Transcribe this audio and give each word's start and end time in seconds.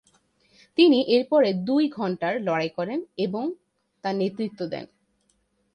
তিনি 0.77 0.99
এরপরে 1.07 1.49
দুই 1.67 1.83
ঘণ্টার 1.89 2.33
লড়াই 2.41 2.69
করেন 2.69 2.99
এবং 3.17 3.43
তা 4.03 4.09
নেতৃত্ব 4.13 4.59
দেন। 4.65 4.85